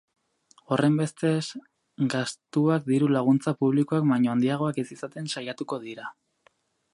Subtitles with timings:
[0.75, 1.41] Horrenbestez,
[2.13, 6.09] gastuak diru-laguntza publikoak baino handiagoak ez izaten saiatuko dira.